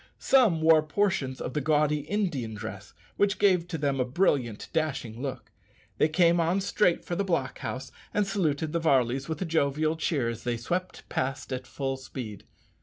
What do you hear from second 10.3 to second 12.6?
they swept past at full speed.